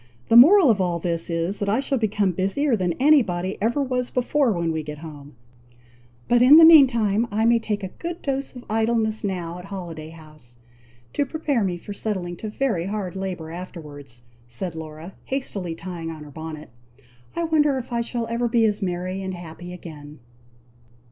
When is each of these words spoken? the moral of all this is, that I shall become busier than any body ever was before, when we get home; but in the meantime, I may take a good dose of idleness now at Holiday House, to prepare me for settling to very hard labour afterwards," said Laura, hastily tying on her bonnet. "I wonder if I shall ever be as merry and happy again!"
the 0.29 0.35
moral 0.35 0.71
of 0.71 0.81
all 0.81 0.97
this 0.97 1.29
is, 1.29 1.59
that 1.59 1.69
I 1.69 1.79
shall 1.79 1.99
become 1.99 2.31
busier 2.31 2.75
than 2.75 2.93
any 2.93 3.21
body 3.21 3.55
ever 3.61 3.83
was 3.83 4.09
before, 4.09 4.51
when 4.51 4.71
we 4.71 4.81
get 4.81 4.97
home; 4.97 5.35
but 6.27 6.41
in 6.41 6.57
the 6.57 6.65
meantime, 6.65 7.27
I 7.29 7.45
may 7.45 7.59
take 7.59 7.83
a 7.83 7.89
good 7.89 8.23
dose 8.23 8.55
of 8.55 8.65
idleness 8.67 9.23
now 9.23 9.59
at 9.59 9.65
Holiday 9.65 10.09
House, 10.09 10.57
to 11.13 11.23
prepare 11.23 11.63
me 11.63 11.77
for 11.77 11.93
settling 11.93 12.35
to 12.37 12.49
very 12.49 12.87
hard 12.87 13.15
labour 13.15 13.51
afterwards," 13.51 14.23
said 14.47 14.73
Laura, 14.73 15.13
hastily 15.25 15.75
tying 15.75 16.09
on 16.09 16.23
her 16.23 16.31
bonnet. 16.31 16.71
"I 17.35 17.43
wonder 17.43 17.77
if 17.77 17.93
I 17.93 18.01
shall 18.01 18.25
ever 18.25 18.47
be 18.47 18.65
as 18.65 18.81
merry 18.81 19.21
and 19.21 19.35
happy 19.35 19.71
again!" 19.71 20.19